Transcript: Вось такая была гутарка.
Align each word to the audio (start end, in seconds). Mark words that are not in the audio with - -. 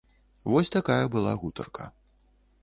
Вось 0.53 0.73
такая 0.75 1.03
была 1.17 1.33
гутарка. 1.43 1.91